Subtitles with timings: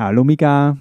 [0.00, 0.78] Hallo Mika.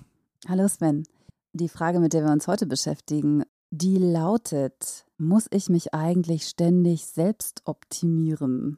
[0.47, 1.03] Hallo Sven.
[1.51, 7.05] Die Frage, mit der wir uns heute beschäftigen, die lautet, muss ich mich eigentlich ständig
[7.05, 8.77] selbst optimieren?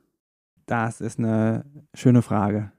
[0.66, 2.72] Das ist eine schöne Frage.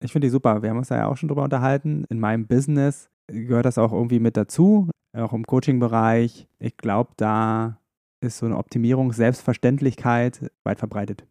[0.00, 0.60] Ich finde die super.
[0.60, 2.04] Wir haben uns da ja auch schon drüber unterhalten.
[2.10, 6.46] In meinem Business gehört das auch irgendwie mit dazu, auch im Coaching-Bereich.
[6.58, 7.80] Ich glaube, da
[8.20, 11.24] ist so eine Optimierung, Selbstverständlichkeit weit verbreitet.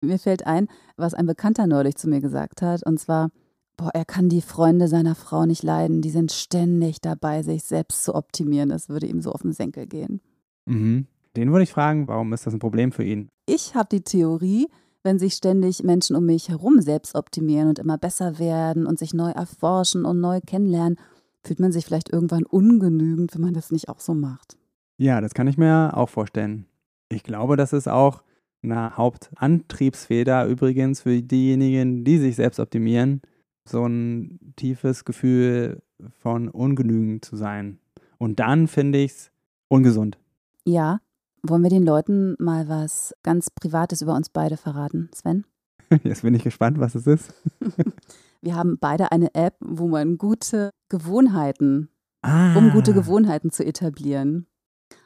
[0.00, 3.30] Mir fällt ein, was ein Bekannter neulich zu mir gesagt hat, und zwar,
[3.76, 6.00] boah, er kann die Freunde seiner Frau nicht leiden.
[6.02, 8.68] Die sind ständig dabei, sich selbst zu optimieren.
[8.68, 10.20] Das würde ihm so auf den Senkel gehen.
[10.66, 11.06] Mhm.
[11.36, 13.28] Den würde ich fragen, warum ist das ein Problem für ihn?
[13.46, 14.68] Ich habe die Theorie,
[15.02, 19.14] wenn sich ständig Menschen um mich herum selbst optimieren und immer besser werden und sich
[19.14, 20.96] neu erforschen und neu kennenlernen,
[21.42, 24.56] fühlt man sich vielleicht irgendwann ungenügend, wenn man das nicht auch so macht.
[24.96, 26.66] Ja, das kann ich mir auch vorstellen.
[27.10, 28.22] Ich glaube, das ist auch
[28.62, 33.20] eine Hauptantriebsfeder übrigens für diejenigen, die sich selbst optimieren,
[33.64, 35.82] so ein tiefes Gefühl
[36.20, 37.78] von ungenügend zu sein.
[38.18, 39.30] Und dann finde ich es
[39.68, 40.18] ungesund.
[40.64, 41.00] Ja,
[41.42, 45.44] wollen wir den Leuten mal was ganz Privates über uns beide verraten, Sven?
[46.02, 47.34] Jetzt bin ich gespannt, was es ist.
[48.40, 51.90] wir haben beide eine App, wo man gute Gewohnheiten,
[52.22, 52.56] ah.
[52.56, 54.46] um gute Gewohnheiten zu etablieren.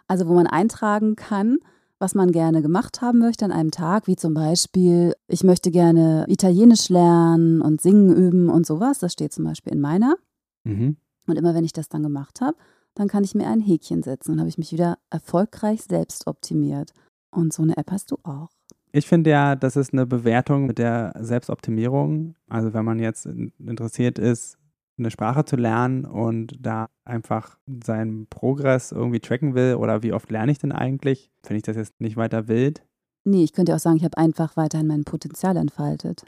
[0.06, 1.58] Also wo man eintragen kann,
[1.98, 6.24] was man gerne gemacht haben möchte an einem Tag, wie zum Beispiel, ich möchte gerne
[6.28, 8.98] Italienisch lernen und singen üben und sowas.
[8.98, 10.16] Das steht zum Beispiel in meiner.
[10.64, 10.96] Mhm.
[11.26, 12.56] Und immer wenn ich das dann gemacht habe,
[12.94, 16.92] dann kann ich mir ein Häkchen setzen und habe ich mich wieder erfolgreich selbst optimiert.
[17.30, 18.48] Und so eine App hast du auch.
[18.90, 22.34] Ich finde ja, das ist eine Bewertung mit der Selbstoptimierung.
[22.48, 24.57] Also wenn man jetzt interessiert ist,
[24.98, 30.30] eine Sprache zu lernen und da einfach seinen Progress irgendwie tracken will oder wie oft
[30.30, 32.82] lerne ich denn eigentlich, finde ich das jetzt nicht weiter wild.
[33.24, 36.22] Nee, ich könnte auch sagen, ich habe einfach weiterhin mein Potenzial entfaltet.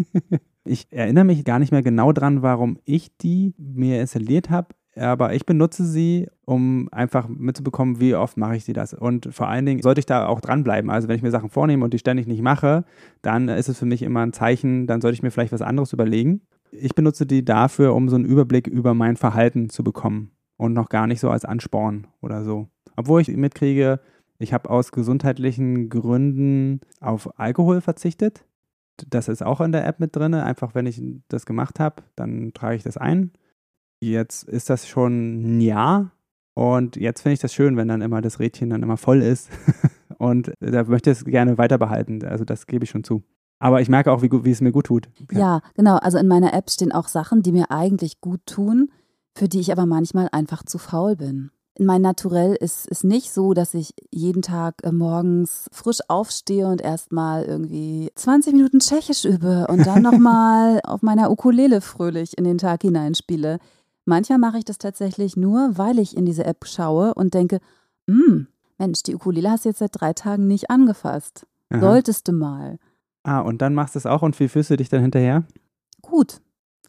[0.64, 5.34] ich erinnere mich gar nicht mehr genau dran, warum ich die mir installiert habe, aber
[5.34, 8.92] ich benutze sie, um einfach mitzubekommen, wie oft mache ich sie das.
[8.92, 10.90] Und vor allen Dingen sollte ich da auch dranbleiben.
[10.90, 12.84] Also wenn ich mir Sachen vornehme und die ständig nicht mache,
[13.22, 15.92] dann ist es für mich immer ein Zeichen, dann sollte ich mir vielleicht was anderes
[15.92, 16.42] überlegen.
[16.72, 20.88] Ich benutze die dafür, um so einen Überblick über mein Verhalten zu bekommen und noch
[20.88, 22.68] gar nicht so als Ansporn oder so.
[22.96, 24.00] Obwohl ich mitkriege,
[24.38, 28.44] ich habe aus gesundheitlichen Gründen auf Alkohol verzichtet.
[29.08, 30.34] Das ist auch in der App mit drin.
[30.34, 33.32] Einfach wenn ich das gemacht habe, dann trage ich das ein.
[34.00, 36.12] Jetzt ist das schon ein Jahr
[36.54, 39.50] und jetzt finde ich das schön, wenn dann immer das Rädchen dann immer voll ist.
[40.18, 42.24] und da möchte ich es gerne weiter behalten.
[42.24, 43.22] Also das gebe ich schon zu.
[43.60, 45.08] Aber ich merke auch, wie, wie es mir gut tut.
[45.30, 45.38] Ja.
[45.38, 45.96] ja, genau.
[45.96, 48.90] Also in meiner App stehen auch Sachen, die mir eigentlich gut tun,
[49.36, 51.50] für die ich aber manchmal einfach zu faul bin.
[51.78, 56.80] Mein Naturell ist, ist nicht so, dass ich jeden Tag äh, morgens frisch aufstehe und
[56.80, 62.58] erstmal irgendwie 20 Minuten Tschechisch übe und dann nochmal auf meiner Ukulele fröhlich in den
[62.58, 63.58] Tag hineinspiele.
[64.04, 67.60] Manchmal mache ich das tatsächlich nur, weil ich in diese App schaue und denke,
[68.08, 68.48] hm,
[68.78, 71.46] Mensch, die Ukulele hast du jetzt seit drei Tagen nicht angefasst.
[71.68, 71.80] Aha.
[71.80, 72.78] Solltest du mal.
[73.22, 75.44] Ah, und dann machst du es auch und wie fühlst du dich dann hinterher?
[76.02, 76.40] Gut.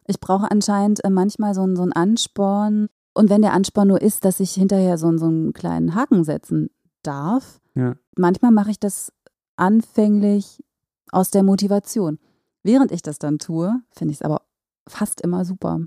[0.06, 2.88] Ich brauche anscheinend äh, manchmal so, so einen Ansporn.
[3.14, 6.70] Und wenn der Ansporn nur ist, dass ich hinterher so, so einen kleinen Haken setzen
[7.02, 7.94] darf, ja.
[8.16, 9.12] manchmal mache ich das
[9.56, 10.64] anfänglich
[11.10, 12.18] aus der Motivation.
[12.62, 14.42] Während ich das dann tue, finde ich es aber
[14.88, 15.80] fast immer super.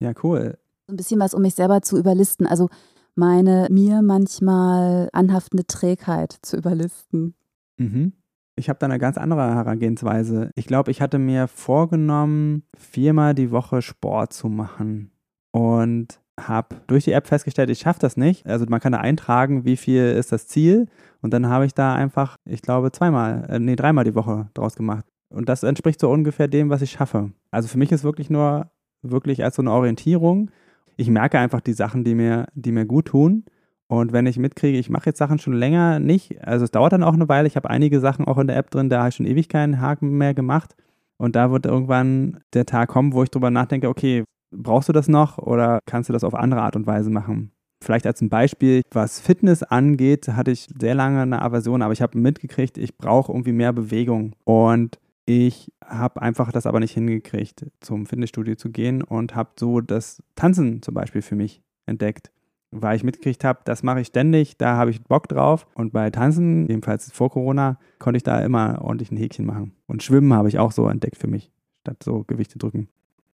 [0.00, 0.58] Ja, cool.
[0.86, 2.46] So ein bisschen was, um mich selber zu überlisten.
[2.46, 2.68] Also
[3.14, 7.34] meine mir manchmal anhaftende Trägheit zu überlisten.
[7.76, 8.12] Mhm.
[8.58, 10.50] Ich habe da eine ganz andere Herangehensweise.
[10.56, 15.12] Ich glaube, ich hatte mir vorgenommen, viermal die Woche Sport zu machen.
[15.52, 18.46] Und habe durch die App festgestellt, ich schaffe das nicht.
[18.46, 20.86] Also man kann da eintragen, wie viel ist das Ziel.
[21.22, 24.74] Und dann habe ich da einfach, ich glaube, zweimal, äh, nee, dreimal die Woche draus
[24.74, 25.04] gemacht.
[25.30, 27.32] Und das entspricht so ungefähr dem, was ich schaffe.
[27.50, 28.70] Also für mich ist wirklich nur,
[29.02, 30.50] wirklich als so eine Orientierung.
[30.96, 33.44] Ich merke einfach die Sachen, die mir, die mir gut tun.
[33.88, 37.02] Und wenn ich mitkriege, ich mache jetzt Sachen schon länger nicht, also es dauert dann
[37.02, 39.14] auch eine Weile, ich habe einige Sachen auch in der App drin, da habe ich
[39.14, 40.76] schon ewig keinen Haken mehr gemacht.
[41.16, 44.24] Und da wird irgendwann der Tag kommen, wo ich drüber nachdenke, okay,
[44.54, 47.50] brauchst du das noch oder kannst du das auf andere Art und Weise machen?
[47.82, 52.02] Vielleicht als ein Beispiel, was Fitness angeht, hatte ich sehr lange eine Aversion, aber ich
[52.02, 54.34] habe mitgekriegt, ich brauche irgendwie mehr Bewegung.
[54.44, 54.98] Und
[55.30, 60.22] Ich habe einfach das aber nicht hingekriegt, zum Fitnessstudio zu gehen und habe so das
[60.36, 62.30] Tanzen zum Beispiel für mich entdeckt
[62.70, 65.66] weil ich mitgekriegt habe, das mache ich ständig, da habe ich Bock drauf.
[65.74, 69.72] Und bei Tanzen, jedenfalls vor Corona, konnte ich da immer ordentlich ein Häkchen machen.
[69.86, 71.50] Und Schwimmen habe ich auch so entdeckt für mich,
[71.80, 72.88] statt so Gewichte drücken.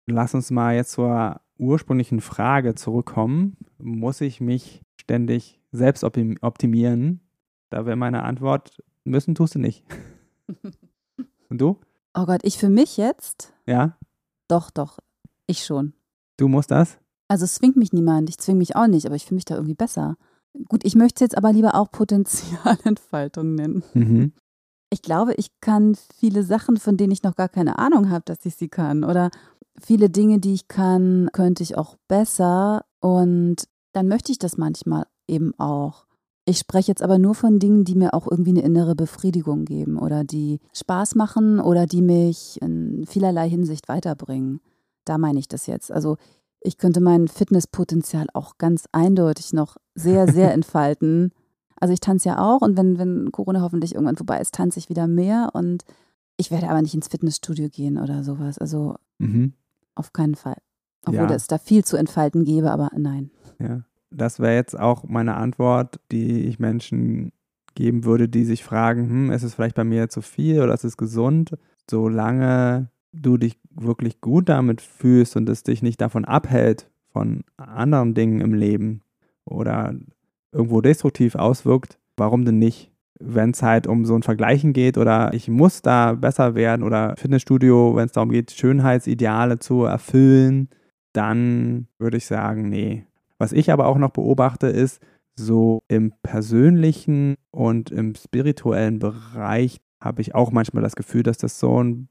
[0.05, 3.57] Lass uns mal jetzt zur ursprünglichen Frage zurückkommen.
[3.77, 7.21] Muss ich mich ständig selbst optimieren?
[7.69, 9.83] Da wäre meine Antwort, müssen tust du nicht.
[11.49, 11.79] Und du?
[12.13, 13.53] Oh Gott, ich für mich jetzt?
[13.65, 13.97] Ja.
[14.47, 14.99] Doch, doch.
[15.47, 15.93] Ich schon.
[16.37, 16.99] Du musst das?
[17.27, 19.55] Also es zwingt mich niemand, ich zwinge mich auch nicht, aber ich fühle mich da
[19.55, 20.17] irgendwie besser.
[20.67, 23.83] Gut, ich möchte es jetzt aber lieber auch Potenzialentfaltung nennen.
[23.93, 24.33] Mhm.
[24.91, 28.45] Ich glaube, ich kann viele Sachen, von denen ich noch gar keine Ahnung habe, dass
[28.45, 29.03] ich sie kann.
[29.03, 29.31] Oder
[29.81, 32.85] viele Dinge, die ich kann, könnte ich auch besser.
[32.99, 36.05] Und dann möchte ich das manchmal eben auch.
[36.45, 39.97] Ich spreche jetzt aber nur von Dingen, die mir auch irgendwie eine innere Befriedigung geben
[39.97, 44.59] oder die Spaß machen oder die mich in vielerlei Hinsicht weiterbringen.
[45.05, 45.91] Da meine ich das jetzt.
[45.91, 46.17] Also
[46.63, 51.31] ich könnte mein Fitnesspotenzial auch ganz eindeutig noch sehr, sehr entfalten.
[51.79, 54.89] Also ich tanze ja auch und wenn, wenn Corona hoffentlich irgendwann vorbei ist, tanze ich
[54.89, 55.83] wieder mehr und
[56.37, 58.57] ich werde aber nicht ins Fitnessstudio gehen oder sowas.
[58.57, 59.53] Also mhm.
[59.95, 60.57] auf keinen Fall.
[61.05, 61.35] Obwohl ja.
[61.35, 63.29] es da viel zu entfalten gäbe, aber nein.
[63.59, 67.33] Ja, das wäre jetzt auch meine Antwort, die ich Menschen
[67.75, 70.85] geben würde, die sich fragen, hm, ist es vielleicht bei mir zu viel oder ist
[70.85, 71.57] es gesund?
[71.89, 78.13] Solange du dich wirklich gut damit fühlst und es dich nicht davon abhält von anderen
[78.13, 79.01] Dingen im Leben
[79.45, 79.93] oder
[80.51, 82.91] irgendwo destruktiv auswirkt, warum denn nicht?
[83.19, 87.15] Wenn es halt um so ein Vergleichen geht oder ich muss da besser werden oder
[87.17, 90.69] Fitnessstudio, wenn es darum geht, Schönheitsideale zu erfüllen,
[91.13, 93.05] dann würde ich sagen, nee.
[93.37, 94.99] Was ich aber auch noch beobachte, ist,
[95.35, 101.59] so im persönlichen und im spirituellen Bereich habe ich auch manchmal das Gefühl, dass das
[101.59, 102.09] so ein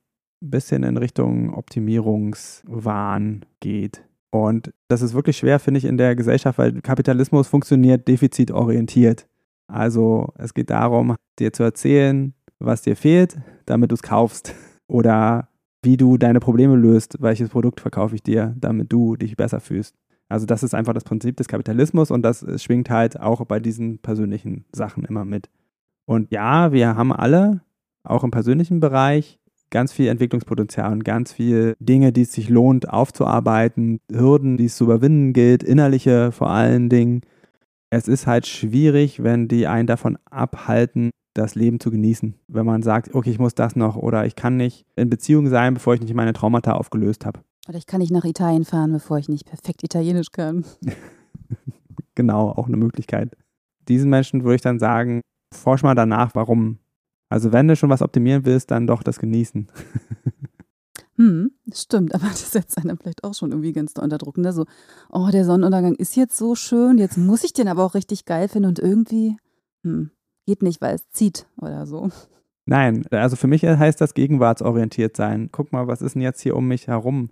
[0.51, 4.05] bisschen in Richtung Optimierungswahn geht.
[4.31, 9.27] Und das ist wirklich schwer, finde ich, in der Gesellschaft, weil Kapitalismus funktioniert defizitorientiert.
[9.67, 14.55] Also es geht darum, dir zu erzählen, was dir fehlt, damit du es kaufst.
[14.89, 15.49] Oder
[15.83, 19.97] wie du deine Probleme löst, welches Produkt verkaufe ich dir, damit du dich besser fühlst.
[20.29, 23.99] Also das ist einfach das Prinzip des Kapitalismus und das schwingt halt auch bei diesen
[23.99, 25.51] persönlichen Sachen immer mit.
[26.07, 27.61] Und ja, wir haben alle,
[28.03, 29.39] auch im persönlichen Bereich,
[29.73, 34.77] ganz viel Entwicklungspotenzial und ganz viel Dinge, die es sich lohnt aufzuarbeiten, Hürden, die es
[34.77, 37.23] zu überwinden gilt, innerliche vor allen Dingen.
[37.91, 42.35] Es ist halt schwierig, wenn die einen davon abhalten, das Leben zu genießen.
[42.47, 45.75] Wenn man sagt, okay, ich muss das noch oder ich kann nicht in Beziehung sein,
[45.75, 47.41] bevor ich nicht meine Traumata aufgelöst habe.
[47.69, 50.65] Oder ich kann nicht nach Italien fahren, bevor ich nicht perfekt Italienisch kann.
[52.15, 53.37] genau, auch eine Möglichkeit.
[53.89, 55.23] Diesen Menschen würde ich dann sagen,
[55.55, 56.79] forsch mal danach, warum
[57.33, 59.69] also wenn du schon was optimieren willst, dann doch das genießen.
[61.17, 64.39] Hm, stimmt, aber das setzt einen vielleicht auch schon irgendwie ganz unter Druck.
[64.39, 64.53] Ne?
[64.53, 64.65] So,
[65.11, 68.49] oh, der Sonnenuntergang ist jetzt so schön, jetzt muss ich den aber auch richtig geil
[68.49, 69.37] finden und irgendwie,
[69.85, 70.11] hm,
[70.47, 72.09] geht nicht, weil es zieht oder so.
[72.65, 75.51] Nein, also für mich heißt das gegenwartsorientiert sein.
[75.53, 77.31] Guck mal, was ist denn jetzt hier um mich herum?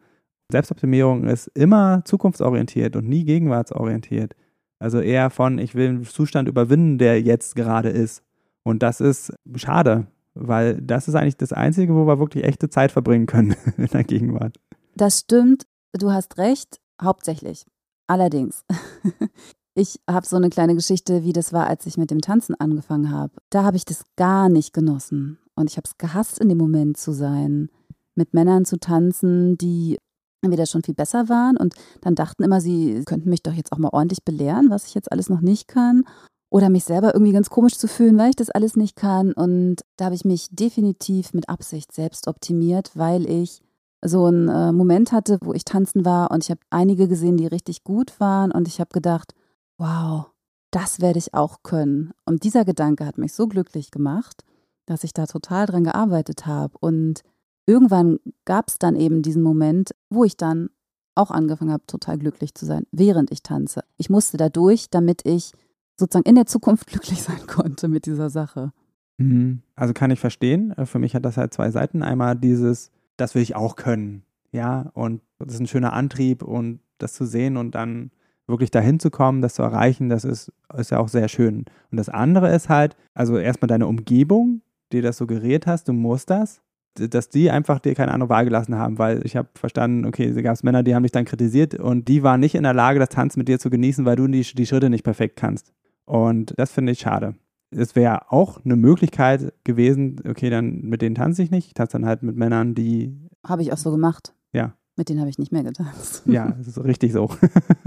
[0.53, 4.37] Selbstoptimierung ist immer zukunftsorientiert und nie gegenwartsorientiert.
[4.79, 8.23] Also eher von, ich will einen Zustand überwinden, der jetzt gerade ist.
[8.65, 12.93] Und das ist schade, weil das ist eigentlich das Einzige, wo wir wirklich echte Zeit
[12.93, 14.57] verbringen können in der Gegenwart.
[14.95, 17.67] Das stimmt, du hast recht, hauptsächlich.
[18.07, 18.65] Allerdings,
[19.75, 23.11] ich habe so eine kleine Geschichte, wie das war, als ich mit dem Tanzen angefangen
[23.11, 23.33] habe.
[23.51, 25.39] Da habe ich das gar nicht genossen.
[25.55, 27.71] Und ich habe es gehasst, in dem Moment zu sein,
[28.15, 29.99] mit Männern zu tanzen, die
[30.43, 33.79] entweder schon viel besser waren und dann dachten immer, sie könnten mich doch jetzt auch
[33.79, 36.05] mal ordentlich belehren, was ich jetzt alles noch nicht kann
[36.51, 39.33] oder mich selber irgendwie ganz komisch zu fühlen, weil ich das alles nicht kann.
[39.33, 43.63] Und da habe ich mich definitiv mit Absicht selbst optimiert, weil ich
[44.03, 47.47] so einen äh, Moment hatte, wo ich tanzen war und ich habe einige gesehen, die
[47.47, 49.35] richtig gut waren und ich habe gedacht,
[49.79, 50.27] wow,
[50.71, 52.13] das werde ich auch können.
[52.25, 54.45] Und dieser Gedanke hat mich so glücklich gemacht,
[54.87, 56.75] dass ich da total dran gearbeitet habe.
[56.81, 57.23] Und
[57.67, 60.71] irgendwann gab es dann eben diesen Moment, wo ich dann
[61.15, 63.83] auch angefangen habe, total glücklich zu sein, während ich tanze.
[63.99, 65.53] Ich musste da durch, damit ich
[66.01, 68.73] sozusagen in der Zukunft glücklich sein konnte mit dieser Sache.
[69.19, 69.63] Mhm.
[69.77, 70.73] Also kann ich verstehen.
[70.77, 72.03] Äh, für mich hat das halt zwei Seiten.
[72.03, 74.23] Einmal dieses, das will ich auch können.
[74.53, 78.11] Ja, und das ist ein schöner Antrieb und das zu sehen und dann
[78.47, 81.67] wirklich dahin zu kommen, das zu erreichen, das ist, ist ja auch sehr schön.
[81.91, 86.31] Und das andere ist halt, also erstmal deine Umgebung, die das suggeriert hast, du musst
[86.31, 86.61] das,
[86.95, 90.43] dass die einfach dir keine andere Wahl gelassen haben, weil ich habe verstanden, okay, es
[90.43, 93.11] gab Männer, die haben dich dann kritisiert und die waren nicht in der Lage, das
[93.11, 95.73] Tanz mit dir zu genießen, weil du die, die Schritte nicht perfekt kannst.
[96.11, 97.37] Und das finde ich schade.
[97.71, 101.69] es wäre auch eine Möglichkeit gewesen, okay, dann mit denen tanze ich nicht.
[101.69, 103.17] Ich tanze dann halt mit Männern, die.
[103.47, 104.35] Habe ich auch so gemacht.
[104.53, 104.75] Ja.
[104.97, 106.25] Mit denen habe ich nicht mehr getanzt.
[106.27, 107.31] Ja, das ist richtig so.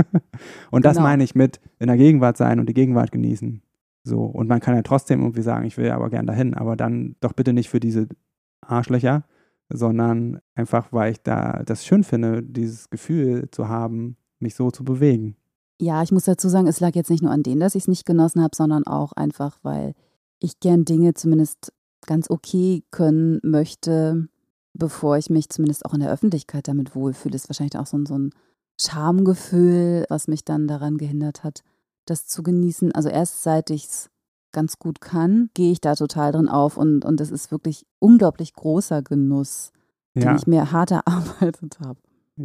[0.71, 1.07] und das Genau.
[1.07, 3.61] meine ich mit in der Gegenwart sein und die Gegenwart genießen.
[4.03, 4.23] So.
[4.23, 7.33] Und man kann ja trotzdem irgendwie sagen, ich will aber gern dahin, aber dann doch
[7.33, 8.07] bitte nicht für diese
[8.61, 9.25] Arschlöcher,
[9.69, 14.83] sondern einfach, weil ich da das schön finde, dieses Gefühl zu haben, mich so zu
[14.83, 15.35] bewegen.
[15.79, 17.87] Ja, ich muss dazu sagen, es lag jetzt nicht nur an denen, dass ich es
[17.87, 19.93] nicht genossen habe, sondern auch einfach, weil
[20.39, 21.73] ich gern Dinge zumindest
[22.05, 24.27] ganz okay können möchte,
[24.73, 27.35] bevor ich mich zumindest auch in der Öffentlichkeit damit wohlfühle.
[27.35, 28.31] Ist wahrscheinlich auch so ein, so ein
[28.79, 31.63] Schamgefühl, was mich dann daran gehindert hat,
[32.05, 32.91] das zu genießen.
[32.93, 34.09] Also erst seit ich es
[34.51, 38.53] ganz gut kann, gehe ich da total drin auf und, und es ist wirklich unglaublich
[38.53, 39.71] großer Genuss,
[40.15, 41.99] den Ja, ich mir hart erarbeitet habe.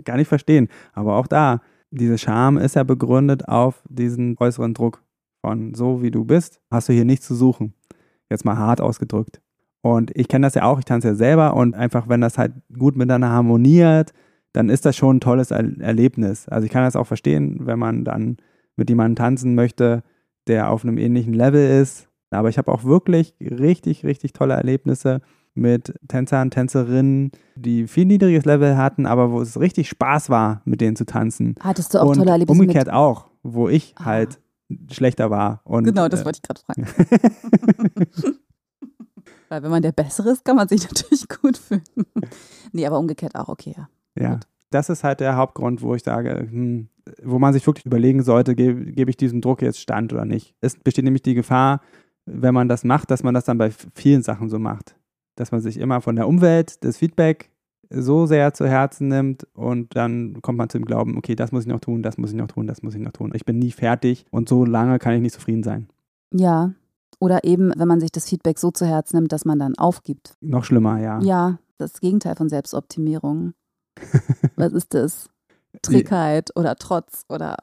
[0.05, 0.69] gar nicht verstehen.
[0.95, 5.03] Aber auch da, diese Scham ist ja begründet auf diesen äußeren Druck
[5.41, 7.75] von so wie du bist, hast du hier nichts zu suchen.
[8.31, 9.41] Jetzt mal hart ausgedrückt.
[9.81, 12.53] Und ich kenne das ja auch, ich tanze ja selber und einfach, wenn das halt
[12.77, 14.13] gut miteinander harmoniert,
[14.53, 16.49] dann ist das schon ein tolles er Erlebnis.
[16.49, 18.39] Also ich kann das auch verstehen, wenn man dann
[18.77, 20.03] mit jemandem tanzen möchte,
[20.47, 22.09] der auf einem ähnlichen Level ist.
[22.31, 25.21] Aber ich habe auch wirklich richtig, richtig tolle Erlebnisse
[25.59, 30.81] mit Tänzern, Tänzerinnen, die viel niedriges Level hatten, aber wo es richtig Spaß war, mit
[30.81, 31.55] denen zu tanzen.
[31.61, 32.95] Hattest du auch und tolle Erlebnisse umgekehrt mit?
[32.95, 34.05] auch, wo ich Ah.
[34.07, 34.39] halt
[34.91, 35.61] schlechter war.
[35.65, 36.87] Und, Genau, das äh, wollte ich gerade fragen.
[39.49, 41.83] Weil wenn man der Bessere ist, kann man sich natürlich gut fühlen.
[42.73, 43.89] nee, aber umgekehrt auch, okay, ja.
[44.21, 44.47] Ja, Gut.
[44.71, 46.89] das ist halt der Hauptgrund, wo ich sage, hm,
[47.23, 50.55] wo man sich wirklich überlegen sollte, gebe gebe ich diesem Druck jetzt stand oder nicht.
[50.61, 51.81] Es besteht nämlich die Gefahr,
[52.27, 54.97] wenn man das macht, dass man das dann bei vielen Sachen so macht.
[55.39, 57.51] Dass man sich immer von der Umwelt, das Feedback
[57.91, 61.63] so sehr zu Herzen nimmt und dann kommt man zu dem Glauben, okay, das muss
[61.63, 63.33] ich noch tun, das muss ich noch tun, das muss ich noch tun.
[63.35, 65.89] Ich bin nie fertig und so lange kann ich nicht zufrieden sein.
[66.33, 66.73] Ja.
[67.21, 70.37] Oder eben, wenn man sich das Feedback so zu Herzen nimmt, dass man dann aufgibt.
[70.41, 71.21] Noch schlimmer, ja.
[71.21, 73.55] Ja, das Gegenteil von Selbstoptimierung.
[74.57, 75.31] Was ist das?
[75.83, 77.57] Trickheit oder Trotz oder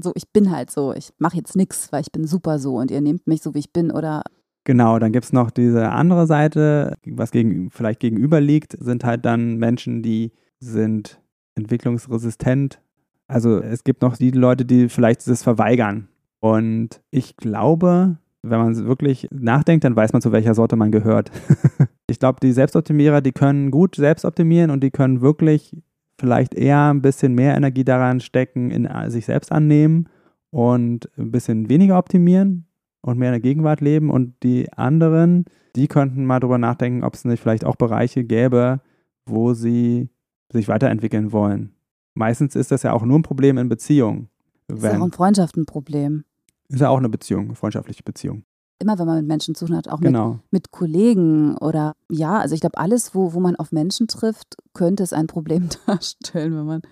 [0.00, 2.90] so, ich bin halt so, ich mache jetzt nichts, weil ich bin super so und
[2.90, 4.22] ihr nehmt mich so, wie ich bin oder
[4.64, 9.24] Genau, dann gibt es noch diese andere Seite, was gegen, vielleicht gegenüber liegt, sind halt
[9.24, 11.20] dann Menschen, die sind
[11.54, 12.80] entwicklungsresistent.
[13.26, 16.08] Also es gibt noch die Leute, die vielleicht das verweigern.
[16.40, 21.30] Und ich glaube, wenn man wirklich nachdenkt, dann weiß man, zu welcher Sorte man gehört.
[22.06, 25.76] ich glaube, die Selbstoptimierer, die können gut selbst optimieren und die können wirklich
[26.20, 30.08] vielleicht eher ein bisschen mehr Energie daran stecken, in sich selbst annehmen
[30.50, 32.67] und ein bisschen weniger optimieren
[33.02, 34.10] und mehr in der Gegenwart leben.
[34.10, 35.44] Und die anderen,
[35.76, 38.80] die könnten mal drüber nachdenken, ob es nicht vielleicht auch Bereiche gäbe,
[39.26, 40.08] wo sie
[40.52, 41.74] sich weiterentwickeln wollen.
[42.14, 44.28] Meistens ist das ja auch nur ein Problem in Beziehungen.
[44.68, 46.24] ist auch Wenn, in Freundschaft ein Problem.
[46.68, 48.42] ist ja auch eine Beziehung, eine freundschaftliche Beziehung.
[48.80, 50.38] Immer wenn man mit Menschen zu tun hat, auch mit Genau.
[50.50, 55.02] mit Kollegen oder ja, also ich glaube, alles, wo, wo man auf Menschen trifft, könnte
[55.02, 56.82] es ein Problem darstellen, wenn man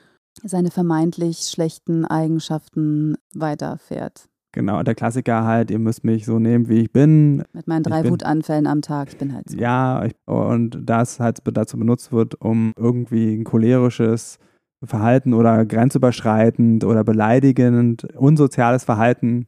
[0.42, 4.28] seine vermeintlich schlechten Eigenschaften weiterfährt.
[4.56, 7.44] Genau, der Klassiker halt, ihr müsst mich so nehmen, wie ich bin.
[7.52, 9.58] Mit meinen drei bin- Wutanfällen am Tag, ich bin halt so.
[9.58, 14.38] Ja, ich, und das halt dazu benutzt wird, um irgendwie ein cholerisches
[14.82, 19.46] Verhalten oder grenzüberschreitend oder beleidigend, unsoziales Verhalten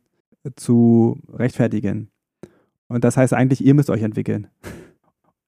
[0.56, 2.10] zu rechtfertigen.
[2.88, 4.48] Und das heißt eigentlich, ihr müsst euch entwickeln.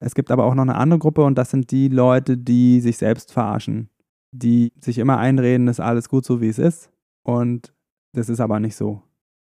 [0.03, 2.97] Es gibt aber auch noch eine andere Gruppe und das sind die Leute, die sich
[2.97, 3.91] selbst verarschen,
[4.33, 6.91] die sich immer einreden, ist alles gut so, wie es ist.
[7.23, 7.75] Und
[8.15, 9.03] das ist aber nicht so.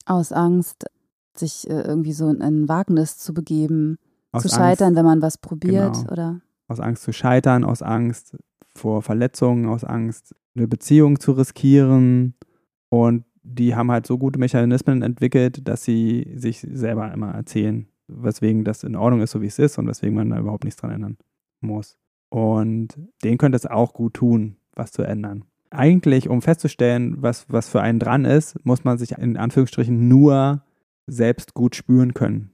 [0.06, 0.84] Aus Angst,
[1.36, 3.98] sich äh, irgendwie so in ein Wagnis zu begeben,
[4.32, 6.12] Aus zu Angst- scheitern, wenn man was probiert Genau.
[6.12, 8.36] oder aus Angst zu scheitern, aus Angst
[8.74, 12.34] vor Verletzungen, aus Angst eine Beziehung zu riskieren.
[12.88, 18.64] Und die haben halt so gute Mechanismen entwickelt, dass sie sich selber immer erzählen, weswegen
[18.64, 20.92] das in Ordnung ist, so wie es ist und weswegen man da überhaupt nichts dran
[20.92, 21.18] ändern
[21.60, 21.98] muss.
[22.30, 25.44] Und denen könnte es auch gut tun, was zu ändern.
[25.74, 30.62] Eigentlich, um festzustellen, was, was für einen dran ist, muss man sich in Anführungsstrichen nur
[31.06, 32.50] selbst gut spüren können.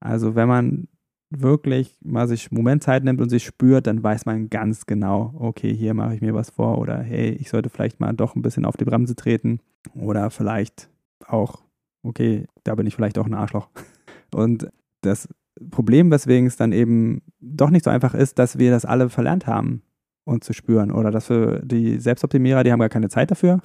[0.00, 0.88] Also wenn man
[1.30, 5.34] wirklich mal sich einen Moment Zeit nimmt und sich spürt, dann weiß man ganz genau,
[5.38, 8.42] okay, hier mache ich mir was vor oder hey, ich sollte vielleicht mal doch ein
[8.42, 9.60] bisschen auf die Bremse treten
[9.94, 10.90] oder vielleicht
[11.26, 11.62] auch,
[12.02, 13.68] okay, da bin ich vielleicht auch ein Arschloch.
[14.34, 14.70] Und
[15.02, 15.28] das
[15.70, 19.46] Problem, weswegen es dann eben doch nicht so einfach ist, dass wir das alle verlernt
[19.46, 19.82] haben,
[20.24, 23.60] uns zu spüren oder dass wir die Selbstoptimierer, die haben gar keine Zeit dafür.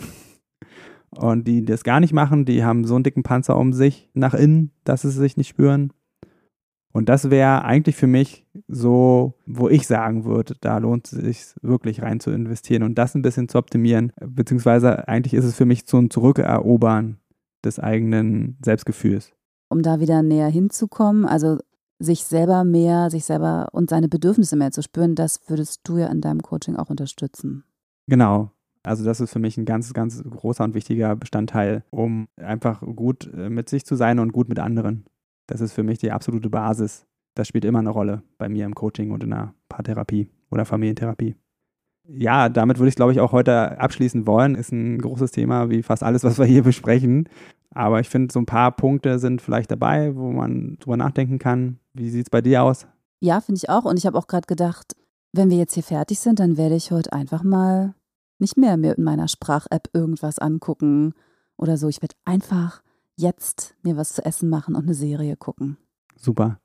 [1.12, 4.34] Und die das gar nicht machen, die haben so einen dicken Panzer um sich nach
[4.34, 5.94] innen, dass sie sich nicht spüren.
[6.92, 11.46] Und das wäre eigentlich für mich so, wo ich sagen würde, da lohnt es sich
[11.62, 14.12] wirklich rein zu investieren und das ein bisschen zu optimieren.
[14.20, 17.20] Beziehungsweise eigentlich ist es für mich so ein Zurückerobern
[17.64, 19.32] des eigenen Selbstgefühls.
[19.70, 21.58] um da wieder näher hinzukommen, also
[22.00, 26.08] sich selber mehr, sich selber und seine Bedürfnisse mehr zu spüren, das würdest du ja
[26.08, 27.64] in deinem Coaching auch unterstützen.
[28.08, 28.52] Genau.
[28.84, 33.30] Also das ist für mich ein ganz, ganz großer und wichtiger Bestandteil, um einfach gut
[33.34, 35.06] äh, mit sich zu sein und gut mit anderen.
[35.48, 37.06] Das ist für mich die absolute Basis.
[37.36, 41.36] Das spielt immer eine Rolle bei mir im Coaching und in der Paartherapie oder Familientherapie.
[42.10, 44.56] Ja, damit würde ich, glaube ich, auch heute abschließen wollen.
[44.56, 47.28] Ist ein großes Thema, wie fast alles, was wir hier besprechen.
[47.72, 51.80] Aber ich finde, so ein paar Punkte sind vielleicht dabei, wo man drüber nachdenken kann.
[51.94, 52.88] Wie sieht es bei dir aus?
[53.20, 53.86] Ja, finde ich auch.
[53.86, 54.96] Und ich habe auch gerade gedacht,
[55.34, 57.94] wenn wir jetzt hier fertig sind, dann werde ich heute einfach mal
[58.40, 61.14] nicht mehr mir in meiner Sprach-App irgendwas angucken
[61.58, 61.90] oder so.
[61.90, 62.82] Ich werde einfach
[63.16, 65.78] jetzt mir was zu essen machen und eine Serie gucken.
[66.16, 66.60] Super.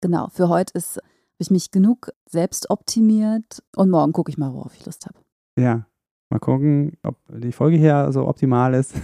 [0.00, 1.00] Genau, für heute ist
[1.42, 5.18] habe ich mich genug selbst optimiert und morgen gucke ich mal, worauf ich Lust habe.
[5.58, 5.86] Ja,
[6.32, 8.94] mal gucken, ob die Folge hier so optimal ist.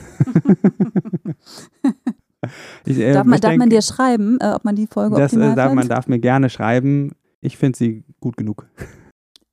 [2.85, 5.53] ich, äh, darf, man, darf man dir schreiben, äh, ob man die Folge das, optimal
[5.53, 7.13] äh, darf, Man darf mir gerne schreiben.
[7.41, 8.67] Ich finde sie gut genug.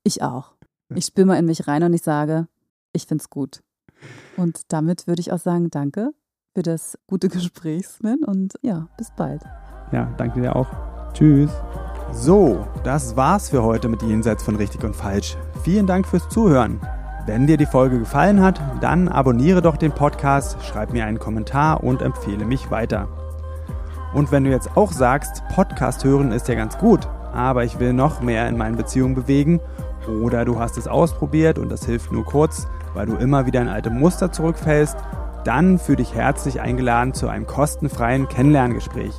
[0.03, 0.53] Ich auch.
[0.93, 2.47] Ich spüre mal in mich rein und ich sage,
[2.93, 3.61] ich finde es gut.
[4.37, 6.11] Und damit würde ich auch sagen, danke
[6.53, 8.23] für das gute Gespräch, Sven.
[8.23, 9.41] Und ja, bis bald.
[9.91, 10.67] Ja, danke dir auch.
[11.13, 11.51] Tschüss.
[12.11, 15.35] So, das war's für heute mit Jenseits von Richtig und Falsch.
[15.63, 16.79] Vielen Dank fürs Zuhören.
[17.25, 21.83] Wenn dir die Folge gefallen hat, dann abonniere doch den Podcast, schreib mir einen Kommentar
[21.83, 23.07] und empfehle mich weiter.
[24.13, 27.93] Und wenn du jetzt auch sagst, Podcast hören ist ja ganz gut, aber ich will
[27.93, 29.59] noch mehr in meinen Beziehungen bewegen,
[30.07, 33.69] oder du hast es ausprobiert und das hilft nur kurz, weil du immer wieder in
[33.69, 34.95] alte Muster zurückfällst,
[35.43, 39.15] dann fühle dich herzlich eingeladen zu einem kostenfreien Kennenlerngespräch.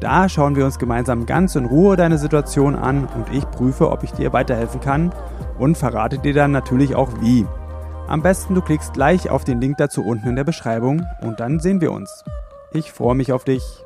[0.00, 4.04] Da schauen wir uns gemeinsam ganz in Ruhe deine Situation an und ich prüfe, ob
[4.04, 5.12] ich dir weiterhelfen kann
[5.58, 7.46] und verrate dir dann natürlich auch wie.
[8.08, 11.60] Am besten du klickst gleich auf den Link dazu unten in der Beschreibung und dann
[11.60, 12.24] sehen wir uns.
[12.72, 13.85] Ich freue mich auf dich.